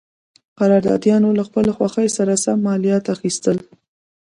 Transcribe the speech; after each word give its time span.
قراردادیانو 0.57 1.29
له 1.39 1.43
خپلې 1.47 1.71
خوښې 1.77 2.07
سره 2.17 2.33
سم 2.43 2.57
مالیات 2.67 3.05
اخیستل. 3.15 3.57